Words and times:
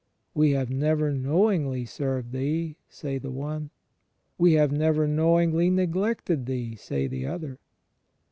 "We 0.33 0.49
have 0.53 0.71
never 0.71 1.11
knowingly 1.13 1.85
served 1.85 2.31
Thee," 2.31 2.75
say 2.89 3.19
the 3.19 3.29
one. 3.29 3.69
"We 4.35 4.53
have 4.53 4.71
never 4.71 5.07
know 5.07 5.33
ingly 5.35 5.71
neglected 5.71 6.47
Thee," 6.47 6.75
say 6.75 7.05
the 7.05 7.27
other. 7.27 7.59